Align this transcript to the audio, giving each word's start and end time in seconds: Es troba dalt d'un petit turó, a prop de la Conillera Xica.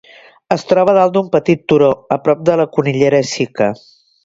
Es 0.53 0.63
troba 0.71 0.95
dalt 0.97 1.13
d'un 1.17 1.27
petit 1.35 1.61
turó, 1.73 1.91
a 2.17 2.19
prop 2.25 2.43
de 2.51 2.57
la 2.63 2.67
Conillera 2.79 3.23
Xica. 3.35 3.71